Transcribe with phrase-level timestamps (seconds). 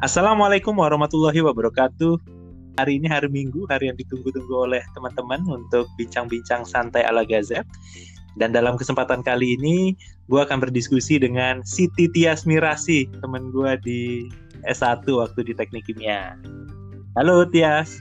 [0.00, 2.16] Assalamualaikum warahmatullahi wabarakatuh.
[2.80, 7.68] Hari ini hari Minggu, hari yang ditunggu-tunggu oleh teman-teman untuk bincang-bincang santai ala Gazet.
[8.40, 9.92] Dan dalam kesempatan kali ini,
[10.32, 14.00] gue akan berdiskusi dengan Siti Tias Mirasi, teman gue di
[14.64, 16.32] S1 waktu di Teknik Kimia.
[17.20, 18.00] Halo Tias.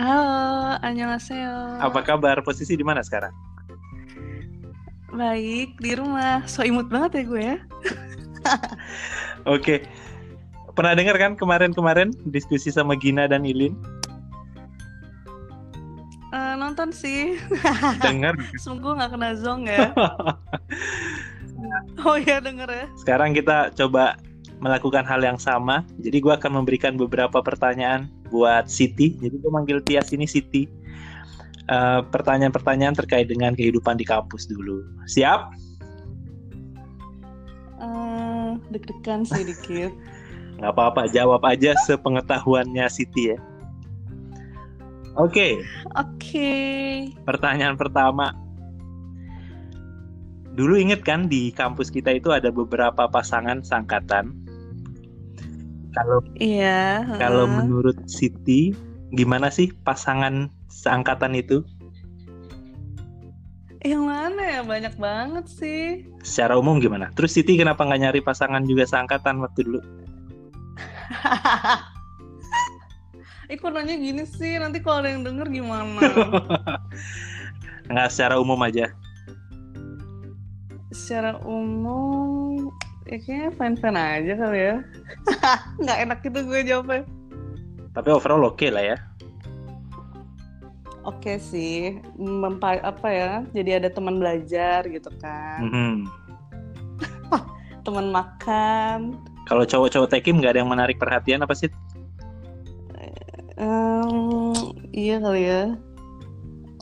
[0.00, 1.76] Halo, annyeonghaseyo.
[1.84, 2.40] Apa kabar?
[2.40, 3.36] Posisi di mana sekarang?
[5.12, 6.40] Baik, di rumah.
[6.48, 7.56] So imut banget ya gue ya.
[9.46, 9.86] Oke.
[10.76, 13.72] Pernah dengar kan kemarin-kemarin diskusi sama Gina dan Ilin?
[16.34, 17.40] Uh, nonton sih.
[18.04, 18.36] Dengar.
[18.60, 19.88] Sungguh nggak kena zong ya.
[22.04, 22.86] oh iya denger ya.
[23.00, 24.20] Sekarang kita coba
[24.60, 25.86] melakukan hal yang sama.
[26.02, 29.16] Jadi gue akan memberikan beberapa pertanyaan buat Siti.
[29.16, 30.68] Jadi gue manggil Tias ini Siti.
[31.66, 34.86] pertanyaan pertanyaan-pertanyaan terkait dengan kehidupan di kampus dulu.
[35.10, 35.65] Siap?
[38.72, 39.92] Deg-degan sih dikit.
[40.60, 43.38] Nggak apa-apa, jawab aja sepengetahuannya Siti ya.
[45.16, 45.32] Oke.
[45.32, 45.52] Okay.
[45.96, 46.12] Oke.
[46.20, 46.92] Okay.
[47.24, 48.32] Pertanyaan pertama.
[50.56, 54.32] Dulu inget kan di kampus kita itu ada beberapa pasangan sangkatan.
[55.92, 57.04] Kalau Iya.
[57.16, 58.72] Kalau menurut Siti,
[59.12, 61.64] gimana sih pasangan seangkatan itu?
[63.84, 64.60] Yang mana ya?
[64.64, 66.06] Banyak banget sih.
[66.24, 67.12] Secara umum gimana?
[67.12, 69.80] Terus Siti kenapa nggak nyari pasangan juga seangkatan waktu dulu?
[73.46, 76.02] Ikut nanya gini sih, nanti kalau ada yang denger gimana?
[77.90, 78.90] Nggak secara umum aja.
[80.90, 82.74] Secara umum,
[83.06, 84.76] ya kayaknya fine-fine aja kali ya.
[85.82, 87.06] Nggak enak gitu gue jawabnya.
[87.94, 88.96] Tapi overall oke okay lah ya.
[91.06, 91.78] Oke okay sih,
[92.18, 93.32] Mempa apa ya?
[93.54, 95.62] Jadi ada teman belajar gitu kan.
[95.62, 95.94] Mm -hmm.
[97.86, 99.14] teman makan.
[99.46, 101.70] Kalau cowok-cowok tekim nggak ada yang menarik perhatian apa sih?
[103.56, 104.50] Um,
[104.90, 105.78] iya kali ya.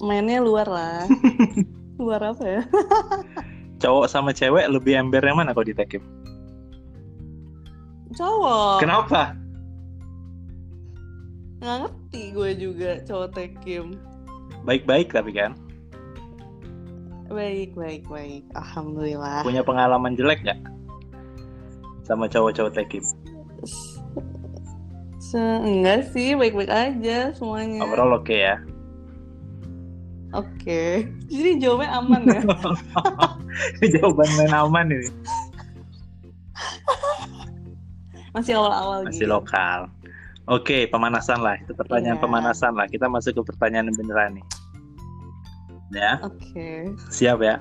[0.01, 1.05] Mainnya luar lah.
[2.03, 2.62] luar apa ya?
[3.85, 6.01] cowok sama cewek lebih ember yang mana kalau di tekim?
[8.17, 8.81] Cowok.
[8.81, 9.37] Kenapa?
[11.61, 14.14] Nggak ngerti gue juga cowok tekim.
[14.65, 15.53] Baik-baik tapi kan?
[17.29, 18.45] Baik, baik, baik.
[18.57, 19.45] Alhamdulillah.
[19.45, 20.61] Punya pengalaman jelek gak?
[22.05, 23.05] Sama cowok-cowok tekim?
[25.21, 27.81] Se enggak sih, baik-baik aja semuanya.
[27.81, 28.57] Overall oke okay ya?
[30.35, 30.51] Oke.
[30.61, 30.93] Okay.
[31.31, 32.43] Jadi jawabnya aman ya?
[33.95, 35.09] Jawaban main aman ini.
[38.35, 39.31] Masih awal-awal Masih gitu.
[39.31, 39.87] lokal.
[40.45, 41.57] Oke, pemanasan lah.
[41.57, 42.25] Itu pertanyaan yeah.
[42.27, 42.91] pemanasan lah.
[42.91, 44.45] Kita masuk ke pertanyaan beneran nih.
[45.93, 46.17] Ya.
[46.25, 46.41] Oke.
[46.55, 46.81] Okay.
[47.12, 47.61] Siap ya.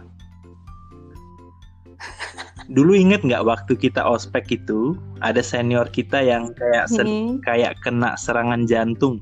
[2.71, 7.43] Dulu inget nggak waktu kita ospek itu ada senior kita yang kayak hmm.
[7.43, 9.19] kayak kena serangan jantung.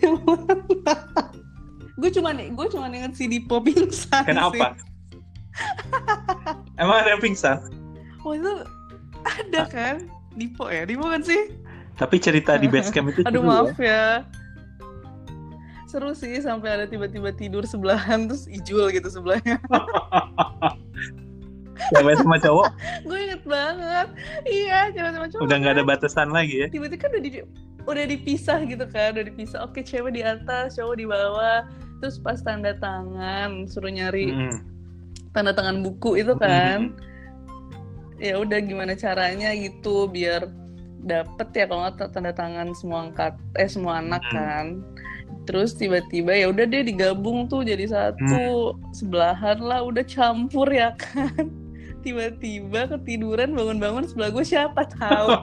[2.00, 4.24] gue cuma gue cuma inget si Dipo pingsan.
[4.24, 4.78] Kenapa?
[6.80, 7.60] Emang ada yang pingsan?
[8.24, 8.64] Oh itu
[9.26, 10.08] ada kan?
[10.38, 11.52] Dipo ya, Dipo kan sih?
[11.98, 14.24] Tapi cerita di basecamp itu Aduh maaf ya.
[14.24, 14.39] ya.
[15.90, 19.58] Seru sih sampai ada tiba-tiba tidur sebelahan terus Ijul gitu sebelahnya.
[21.90, 22.68] Cewek sama cowok?
[23.02, 24.08] Gue inget banget.
[24.46, 25.42] Iya, cewek sama cowok.
[25.48, 26.68] Udah nggak ada batasan lagi ya?
[26.70, 27.30] Tiba-tiba kan udah di,
[27.88, 29.58] udah dipisah gitu kan, udah dipisah.
[29.64, 31.66] Oke, cewek di atas, cowok di bawah.
[32.04, 34.60] Terus pas tanda tangan suruh nyari hmm.
[35.32, 36.94] tanda tangan buku itu kan.
[36.94, 37.10] Hmm
[38.20, 40.52] ya udah gimana caranya gitu biar
[41.00, 44.32] dapet ya kalau nggak tanda tangan semua angkat eh semua anak hmm.
[44.36, 44.66] kan
[45.50, 48.22] terus tiba-tiba ya udah deh digabung tuh jadi satu
[48.70, 48.94] hmm.
[48.94, 51.50] sebelahan lah udah campur ya kan.
[52.06, 54.86] Tiba-tiba ketiduran bangun-bangun sebelah gue siapa?
[54.94, 55.28] Tahu.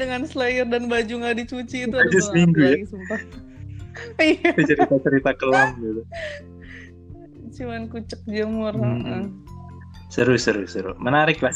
[0.00, 2.78] Dengan slayer dan baju nggak dicuci itu aja seminggu ya?
[2.86, 3.20] sumpah.
[4.22, 4.54] Iya.
[4.54, 6.02] cerita-cerita kelam gitu.
[7.58, 9.34] Cuman kucek jamur hmm.
[10.06, 10.94] seru seru seru.
[11.02, 11.50] Menarik lah.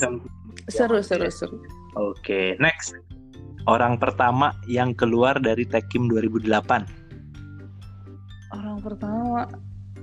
[0.67, 1.63] Seru seru seru.
[1.95, 2.47] Oke okay.
[2.59, 2.99] next
[3.67, 7.03] orang pertama yang keluar dari Tekim 2008
[8.53, 9.49] orang pertama.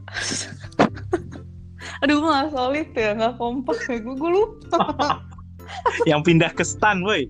[2.01, 4.79] Aduh gue gak solid ya gak kompak ya gue gue lupa.
[6.09, 7.29] Yang pindah ke stan woi.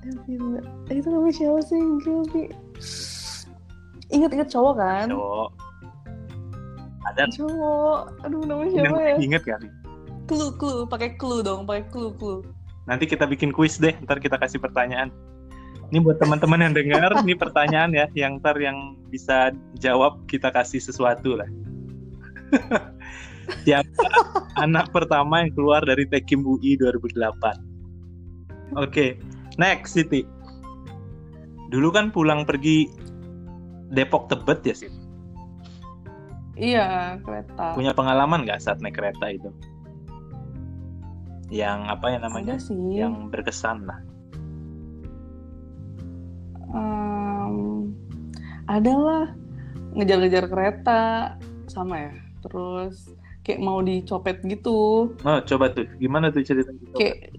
[0.00, 1.80] Eh, itu namanya siapa sih?
[2.00, 2.48] Gue
[4.08, 5.06] inget-inget cowok kan?
[5.12, 5.50] Cowok.
[7.04, 7.22] Ada.
[7.36, 8.00] Cowok.
[8.24, 9.16] Aduh namanya siapa ya?
[9.20, 9.60] inget kan
[10.30, 12.46] clue clue pakai clue dong pakai clue clue
[12.88, 15.12] nanti kita bikin quiz deh ntar kita kasih pertanyaan
[15.90, 19.50] ini buat teman-teman yang dengar ini pertanyaan ya yang ntar yang bisa
[19.82, 21.48] jawab kita kasih sesuatu lah
[23.66, 24.06] Siapa
[24.62, 27.18] anak pertama yang keluar dari Tekim UI 2008?
[27.18, 27.58] Oke,
[28.78, 29.10] okay.
[29.58, 30.22] next Siti.
[31.70, 32.86] Dulu kan pulang pergi
[33.90, 34.90] Depok Tebet ya sih?
[36.60, 37.74] Iya, kereta.
[37.74, 39.50] Punya pengalaman nggak saat naik kereta itu?
[41.50, 42.54] Yang apa ya namanya?
[42.56, 42.78] Ada sih.
[42.94, 43.98] Yang berkesan lah.
[46.70, 47.90] Um,
[48.70, 49.34] adalah
[49.98, 51.00] ngejar-ngejar kereta
[51.66, 52.14] sama ya.
[52.46, 53.10] Terus
[53.42, 55.10] kayak mau dicopet gitu.
[55.12, 55.90] Oh, coba tuh.
[55.98, 56.70] Gimana tuh cerita?
[56.94, 57.34] Kayak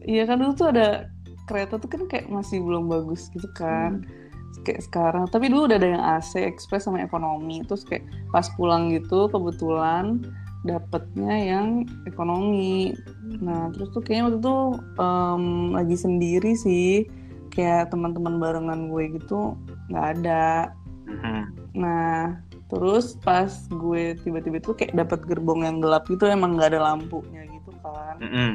[0.00, 1.12] Iya kan dulu tuh ada
[1.44, 4.04] kereta tuh kan kayak masih belum bagus gitu kan.
[4.04, 4.18] Hmm.
[4.66, 7.64] Kayak sekarang, tapi dulu udah ada yang AC, Express sama ekonomi.
[7.64, 8.04] Terus kayak
[8.34, 10.20] pas pulang gitu kebetulan
[10.60, 12.92] dapetnya yang ekonomi.
[13.40, 14.56] Nah, terus tuh kayaknya waktu itu
[15.00, 17.08] um, lagi sendiri sih.
[17.50, 19.56] Kayak teman-teman barengan gue gitu
[19.90, 20.70] nggak ada.
[21.08, 21.42] Mhm.
[21.74, 22.38] Nah,
[22.70, 27.42] terus pas gue tiba-tiba tuh kayak dapat gerbong yang gelap gitu emang nggak ada lampunya
[27.50, 28.16] gitu kan.
[28.22, 28.54] Mhm.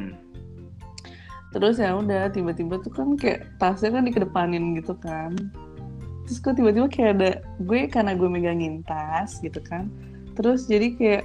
[1.56, 5.36] Terus ya udah tiba-tiba tuh kan kayak tasnya kan dikedepanin gitu kan.
[6.28, 7.32] Terus kok tiba-tiba kayak ada
[7.64, 9.88] gue karena gue megangin tas gitu kan.
[10.36, 11.24] Terus jadi kayak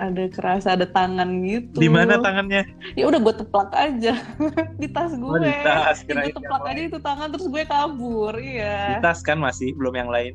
[0.00, 1.76] ada kerasa ada tangan gitu.
[1.76, 2.64] Di mana tangannya?
[2.96, 4.16] Ya udah gue teplak aja
[4.80, 5.28] di tas gue.
[5.28, 8.32] Oh, di tas, Ya, gue teplak aja itu tangan terus gue kabur.
[8.36, 9.00] Di Iya.
[9.04, 10.34] tas kan masih, belum yang lain.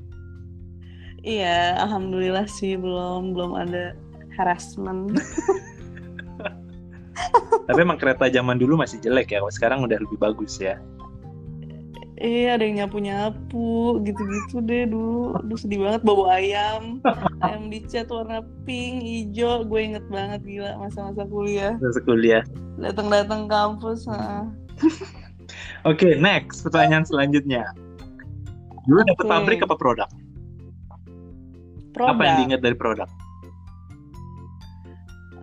[1.26, 3.98] Iya, alhamdulillah sih belum belum ada
[4.38, 5.18] harassment.
[7.66, 9.42] Tapi emang kereta zaman dulu masih jelek ya.
[9.42, 10.78] Kalau sekarang udah lebih bagus ya.
[12.16, 15.36] Iya, ada yang nyapu-nyapu gitu-gitu deh dulu.
[15.36, 17.04] Aduh sedih banget bawa ayam.
[17.44, 19.68] ayam dicat warna pink, hijau.
[19.68, 21.76] Gue inget banget gila masa-masa kuliah.
[21.76, 22.44] Masa kuliah.
[22.80, 24.08] Datang-datang kampus.
[25.84, 26.64] Oke, next.
[26.64, 27.68] Pertanyaan selanjutnya.
[28.88, 29.32] Dulu dapet Oke.
[29.36, 30.10] pabrik apa produk?
[31.92, 32.16] Produk.
[32.16, 33.10] Apa yang diingat dari produk?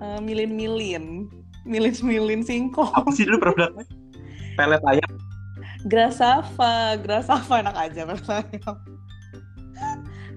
[0.01, 1.29] Eh, milin-milin.
[1.69, 2.91] Milin-milin singkong.
[2.97, 3.85] Apa sih dulu produknya?
[4.57, 5.12] Pelet ayam.
[5.87, 6.97] Grasava.
[7.01, 8.03] Grasava enak aja.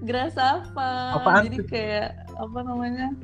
[0.06, 0.90] Grasava.
[1.18, 3.14] Apaan Jadi kayak apa namanya?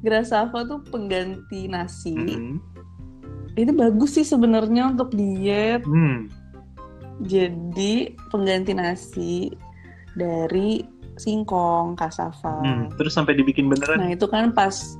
[0.00, 2.14] Grasava tuh pengganti nasi.
[2.14, 2.56] Hmm.
[3.58, 5.82] Ini bagus sih sebenarnya untuk diet.
[5.82, 6.30] Hmm.
[7.26, 9.50] Jadi pengganti nasi
[10.14, 10.86] dari
[11.18, 12.62] singkong kasava.
[12.62, 12.94] Hmm.
[12.94, 13.98] Terus sampai dibikin beneran.
[13.98, 14.96] Nah itu kan pas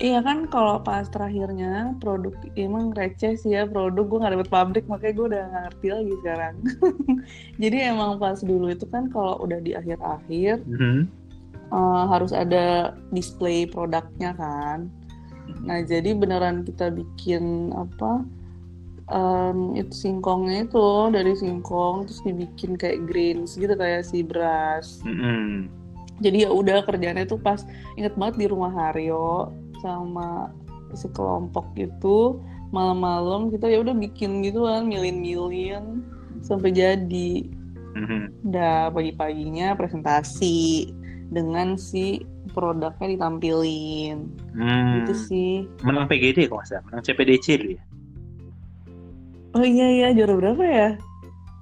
[0.00, 4.84] Iya kan kalau pas terakhirnya produk emang receh sih ya produk gue nggak dapet pabrik
[4.88, 6.54] makanya gue udah nggak ngerti lagi sekarang.
[7.62, 10.98] Jadi emang pas dulu itu kan kalau udah di akhir-akhir Mhm.
[11.70, 14.88] eh, harus ada display produknya kan.
[15.68, 18.24] Nah jadi beneran kita bikin apa
[19.10, 25.02] em, itu singkongnya itu dari singkong terus dibikin kayak greens gitu kayak si beras.
[25.04, 25.68] Mhm.
[26.24, 27.60] Jadi ya udah kerjanya tuh pas
[27.96, 29.50] inget banget di rumah Haryo
[29.80, 30.52] sama
[30.92, 32.40] sekelompok gitu
[32.70, 36.02] malam-malam kita ya udah bikin gitu kan milin-milin
[36.40, 37.46] sampai jadi
[37.90, 38.46] Mhm.
[38.46, 40.86] udah pagi-paginya presentasi
[41.26, 44.18] dengan si produknya ditampilin
[44.52, 45.02] Hmm.
[45.02, 46.82] gitu sih Menang PGD kok nggak salah.
[46.86, 47.82] Menang CPDC dulu ya.
[49.52, 50.88] oh iya iya juara berapa ya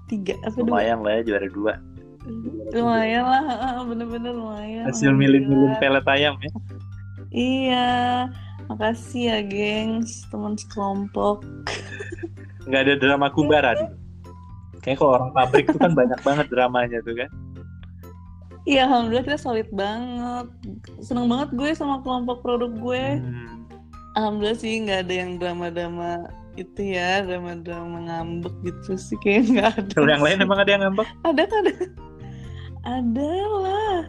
[0.06, 1.75] tiga apa dua Lumayan lah ya juara dua.
[2.71, 3.44] lumayan lah
[3.88, 6.52] bener-bener lumayan Hasil milin-milin pelet ayam ya.
[7.38, 8.26] Iya
[8.66, 11.47] makasih ya gengs teman sekelompok
[12.68, 13.97] Nggak ada drama kumbara dulu.
[14.85, 17.30] Kayaknya kalau orang pabrik itu kan banyak banget dramanya tuh kan.
[18.68, 20.47] Iya, alhamdulillah kita solid banget.
[21.00, 23.04] Seneng banget gue sama kelompok produk gue.
[23.25, 23.64] Hmm.
[24.21, 26.28] Alhamdulillah sih nggak ada yang drama-drama
[26.61, 29.92] itu ya, drama-drama ngambek gitu sih kayak nggak ada.
[29.97, 31.09] Kalau yang lain emang ada yang ngambek?
[31.25, 31.75] ada kan ada.
[32.88, 34.00] Ada lah,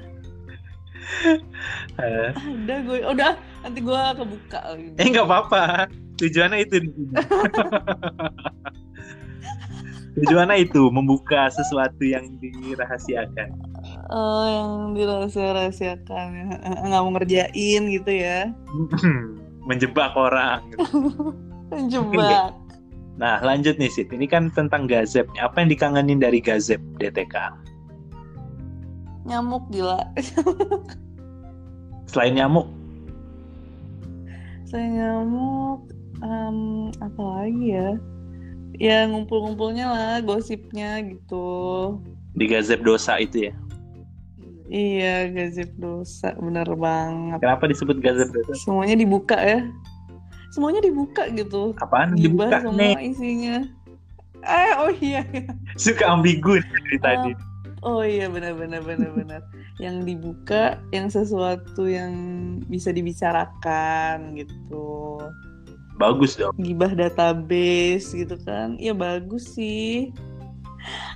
[1.99, 2.97] ada gue.
[3.03, 3.33] Oh, udah,
[3.65, 4.87] nanti gue kebuka lagi.
[4.97, 5.89] Eh nggak apa-apa.
[6.19, 6.75] Tujuannya itu.
[10.19, 13.55] Tujuannya itu membuka sesuatu yang dirahasiakan.
[14.11, 16.47] Oh, yang dirahasia-rahasiakan ya.
[16.83, 18.51] Nggak mau ngerjain gitu ya.
[19.69, 20.65] Menjebak orang.
[21.93, 22.57] Jebak.
[23.21, 24.09] Nah lanjut nih Sid.
[24.09, 25.29] Ini kan tentang Gazep.
[25.37, 27.35] Apa yang dikangenin dari Gazep DTK?
[29.29, 30.01] Nyamuk gila.
[32.09, 32.65] Selain nyamuk,
[34.65, 35.85] Saya nyamuk,
[36.25, 37.89] em, apa lagi ya?
[38.81, 41.45] Ya ngumpul-ngumpulnya lah, gosipnya gitu.
[42.33, 43.53] di Gazep dosa itu ya.
[44.69, 47.41] Iya, gazip dosa, bener banget.
[47.41, 48.53] Kenapa disebut Gazep dosa?
[48.57, 49.65] Semuanya dibuka ya.
[50.53, 51.73] Semuanya dibuka gitu.
[51.81, 52.93] Apaan Gibah dibuka semua nih?
[53.13, 53.57] isinya.
[54.45, 55.21] Eh, oh iya.
[55.29, 55.51] iya.
[55.77, 57.31] Suka ambigu dari tadi.
[57.79, 59.41] Oh iya benar benar benar benar.
[59.79, 62.11] yang dibuka yang sesuatu yang
[62.67, 65.15] bisa dibicarakan gitu.
[65.95, 66.51] Bagus dong.
[66.59, 68.75] Gibah database gitu kan.
[68.75, 70.11] Iya bagus sih.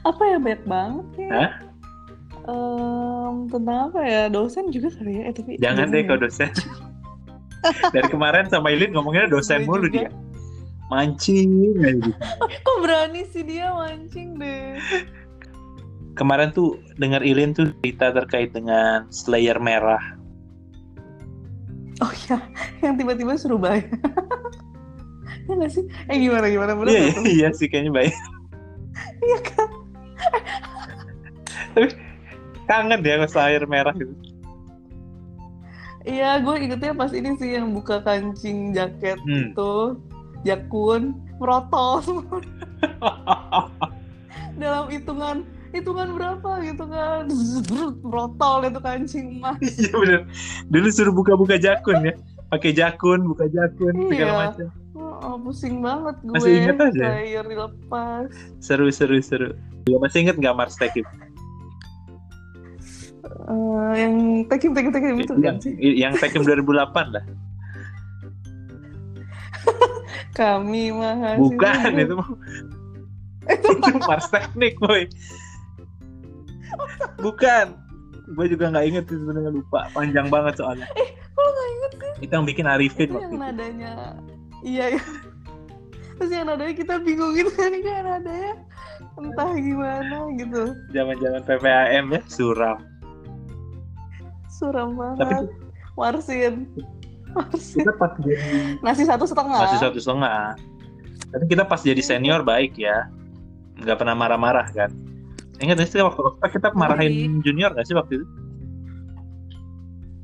[0.08, 1.32] Apa ya banyak banget ya.
[1.32, 1.52] Hah?
[2.44, 6.52] Um, tentang apa ya dosen juga kali ya eh, tapi jangan deh kalau dosen
[7.96, 10.12] dari kemarin sama Ilin ngomongnya dosen mulu dia
[10.92, 11.72] mancing
[12.68, 14.76] kok berani sih dia mancing deh
[16.14, 20.02] kemarin tuh dengar Ilin tuh cerita terkait dengan Slayer merah.
[22.02, 22.42] Oh ya
[22.82, 23.86] yang tiba-tiba suruh bayar
[25.48, 25.86] ya gak sih?
[26.10, 26.74] Eh gimana gimana?
[26.74, 28.14] Bener iya, iya sih kayaknya bayar
[29.28, 29.70] iya kan?
[31.74, 31.90] Tapi
[32.66, 34.14] kangen dia sama Slayer merah gitu
[36.04, 39.56] Iya, gue ingetnya pas ini sih yang buka kancing jaket hmm.
[39.56, 39.76] itu,
[40.44, 42.44] jakun, merotol semua.
[44.60, 47.26] Dalam hitungan hitungan berapa gitu kan,
[48.08, 49.58] merotol itu kancing emas.
[49.82, 50.22] Iya bener.
[50.70, 52.14] Dulu suruh buka-buka jakun ya,
[52.54, 54.10] pakai jakun, buka jakun, iya.
[54.14, 54.68] segala macam.
[54.94, 56.36] Oh, pusing banget gue.
[56.38, 57.06] Masih inget aja.
[57.18, 58.30] Air dilepas.
[58.62, 59.58] Seru, seru, seru.
[59.90, 61.08] Masih inget nggak Mars Tekip?
[63.50, 65.74] Uh, yang Tekim Tekim Tekim itu yang, kan sih?
[65.80, 67.26] Yang Tekim 2008 lah.
[70.38, 71.40] Kami mahasiswa.
[71.42, 72.16] Bukan itu
[73.50, 75.08] itu Mars Teknik boy.
[77.24, 77.66] Bukan.
[78.36, 79.88] Gue juga nggak inget sih sebenarnya lupa.
[79.96, 80.88] Panjang banget soalnya.
[81.00, 82.12] Eh, kok nggak inget sih?
[82.28, 83.92] Itu yang bikin Arifin itu yang nadanya.
[84.64, 85.04] Iya, iya.
[86.20, 88.54] Terus yang nadanya kita bingung gitu kan, kan nadanya
[89.18, 90.62] entah gimana gitu.
[90.92, 92.80] Zaman-zaman PPAM ya, suram
[94.64, 95.36] suram banget tapi
[95.98, 96.54] warsin
[97.36, 100.56] warsin kita pas jadi nasi satu setengah nasi satu setengah
[101.34, 103.10] tapi kita pas jadi senior baik ya
[103.82, 104.94] nggak pernah marah-marah kan
[105.64, 108.28] ingat sih waktu kita marahin junior nggak sih waktu itu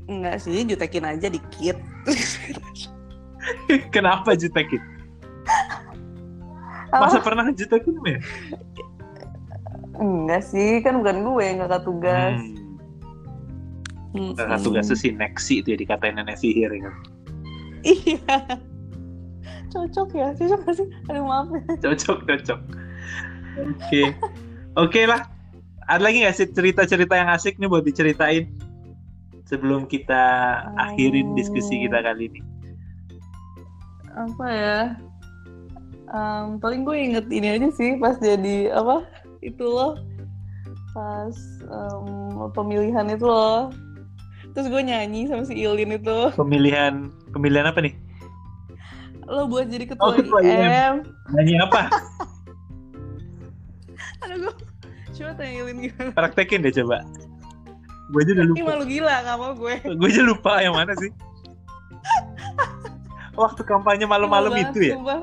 [0.10, 1.77] Enggak sih, jutekin aja dikit.
[3.93, 4.81] Kenapa jutekin?
[6.89, 8.17] Masa pernah jutekin ya?
[10.01, 12.41] Enggak sih, kan bukan gue yang kakak tugas.
[12.41, 12.58] Hmm.
[14.17, 14.34] Hmm.
[14.34, 16.91] Salah satu tugasnya si Nexi itu ya dikatain nenek sihir ya.
[17.86, 18.38] Iya.
[19.69, 20.88] Cocok ya, cocok gak sih?
[21.13, 21.62] Aduh maaf ya.
[21.86, 22.60] Cocok, cocok.
[23.62, 23.77] Oke.
[23.77, 24.08] Okay.
[24.79, 25.27] Oke okay lah.
[25.91, 28.48] Ada lagi gak sih cerita-cerita yang asik nih buat diceritain?
[29.43, 30.24] Sebelum kita
[30.71, 30.83] oh.
[30.88, 32.41] akhirin diskusi kita kali ini.
[34.15, 34.79] Apa ya?
[36.15, 39.05] Um, paling gue inget ini aja sih pas jadi apa
[39.45, 39.93] itu loh
[40.89, 41.38] pas
[41.69, 43.69] um, pemilihan itu loh
[44.57, 47.93] terus gue nyanyi sama si Ilin itu pemilihan pemilihan apa nih
[49.29, 50.50] lo buat jadi ketua, oh, ketua IM.
[50.50, 50.95] IM
[51.38, 51.81] nyanyi apa
[55.20, 57.04] coba tanya Ilin gimana praktekin deh coba
[58.10, 60.96] gue aja udah lupa ini malu gila gak mau gue gue aja lupa yang mana
[60.96, 61.12] sih
[63.44, 65.22] waktu kampanye malam-malam itu ya sumpah.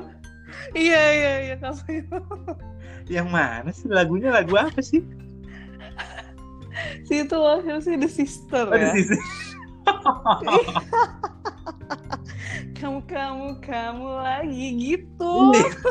[0.77, 2.05] iya iya iya kampanye
[3.09, 5.01] yang mana sih lagunya lagu apa sih
[7.09, 8.93] si itu loh sih The Sister oh, ya.
[8.93, 9.21] The Sister.
[12.77, 15.33] kamu kamu kamu lagi gitu.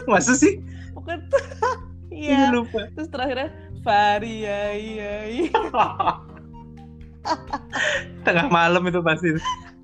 [0.06, 0.62] Masa sih?
[0.94, 1.26] Bukan.
[2.16, 2.48] Iya.
[2.48, 2.88] lupa.
[2.96, 3.52] Terus terakhirnya
[3.86, 5.54] Varia iya iya.
[8.26, 9.30] Tengah malam itu pasti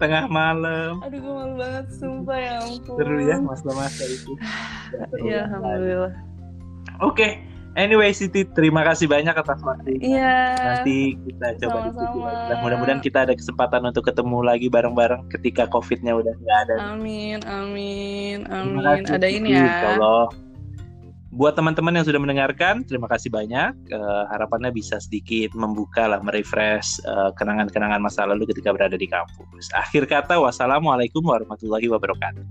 [0.02, 0.98] tengah malam.
[1.06, 2.98] Aduh gue malu banget sumpah ya ampun.
[2.98, 4.34] Seru ya masa-masa itu.
[5.30, 6.12] ya alhamdulillah.
[6.98, 7.14] Oke.
[7.14, 7.32] Okay.
[7.72, 9.96] Anyway, Siti, terima kasih banyak atas waktu.
[9.96, 10.60] Iya.
[10.60, 12.60] Nanti kita coba diskusi lagi.
[12.60, 16.74] Mudah-mudahan kita ada kesempatan untuk ketemu lagi bareng-bareng ketika COVID-nya udah nggak ada.
[16.92, 19.08] Amin, amin, amin.
[19.08, 19.96] Ada ini ya.
[19.96, 20.51] Allah
[21.32, 23.72] buat teman-teman yang sudah mendengarkan, terima kasih banyak.
[23.88, 29.72] Uh, harapannya bisa sedikit membuka lah, merefresh uh, kenangan-kenangan masa lalu ketika berada di kampus.
[29.72, 32.44] Akhir kata, wassalamualaikum warahmatullahi wabarakatuh.